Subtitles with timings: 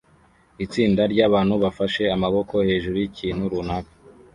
[0.65, 3.93] Itsinda ryabantu bafashe amaboko hejuru yikintu runaka